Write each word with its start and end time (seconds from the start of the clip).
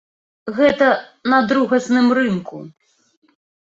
Гэта 0.59 0.87
на 1.33 1.39
другасным 1.53 2.07
рынку. 2.19 2.57